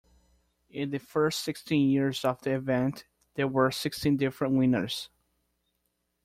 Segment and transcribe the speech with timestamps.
[0.71, 3.05] In the first sixteen years of the event,
[3.35, 5.11] there were sixteen different winners.